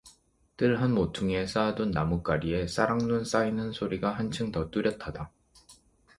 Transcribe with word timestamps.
뜰 0.57 0.81
한 0.81 0.95
모퉁이에 0.95 1.45
쌓아 1.45 1.75
둔 1.75 1.91
나뭇가리에 1.91 2.65
싸락눈 2.65 3.23
쌓이는 3.23 3.71
소리가 3.71 4.09
한층더 4.17 4.71
뚜렷하다. 4.71 5.31